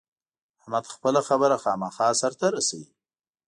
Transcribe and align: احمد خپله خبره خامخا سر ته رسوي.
احمد 0.61 0.85
خپله 0.93 1.21
خبره 1.27 1.57
خامخا 1.63 2.09
سر 2.21 2.33
ته 2.39 2.47
رسوي. 2.55 2.87